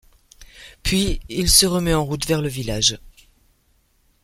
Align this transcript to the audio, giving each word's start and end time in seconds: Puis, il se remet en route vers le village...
Puis, 0.81 1.19
il 1.29 1.47
se 1.47 1.67
remet 1.67 1.93
en 1.93 2.03
route 2.03 2.25
vers 2.25 2.41
le 2.41 2.49
village... 2.49 2.97